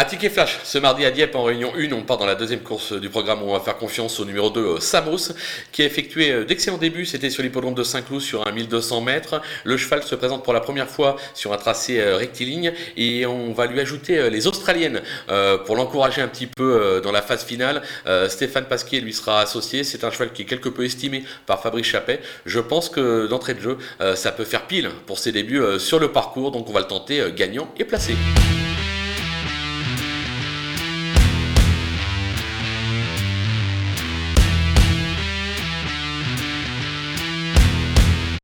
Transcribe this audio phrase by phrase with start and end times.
[0.00, 1.90] Un ticket flash ce mardi à Dieppe en réunion 1.
[1.90, 4.60] On part dans la deuxième course du programme on va faire confiance au numéro 2
[4.60, 5.32] euh, Samos
[5.72, 7.04] qui a effectué euh, d'excellents débuts.
[7.04, 9.42] C'était sur l'hippodrome de Saint-Cloud sur un 1200 mètres.
[9.64, 13.52] Le cheval se présente pour la première fois sur un tracé euh, rectiligne et on
[13.52, 15.02] va lui ajouter les Australiennes
[15.66, 17.82] pour l'encourager un petit peu dans la phase finale.
[18.28, 19.82] Stéphane Pasquier lui sera associé.
[19.82, 22.20] C'est un cheval qui est quelque peu estimé par Fabrice Chappet.
[22.46, 23.78] Je pense que d'entrée de jeu,
[24.14, 26.52] ça peut faire pile pour ses débuts sur le parcours.
[26.52, 28.14] Donc on va le tenter gagnant et placé.